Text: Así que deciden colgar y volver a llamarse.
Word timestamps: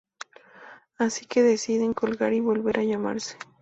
Así 0.97 1.27
que 1.27 1.43
deciden 1.43 1.93
colgar 1.93 2.33
y 2.33 2.39
volver 2.39 2.79
a 2.79 2.83
llamarse. 2.83 3.37